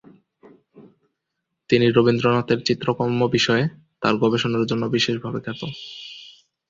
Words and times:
তিনি 1.69 1.85
রবীন্দ্রনাথের 1.89 2.59
চিত্রকর্ম 2.63 3.19
বিষয়ে 3.27 3.63
তার 4.01 4.15
গবেষণার 4.17 4.63
জন্য 4.65 4.83
বিশেষভাবে 4.87 5.39
খ্যাত। 5.41 5.61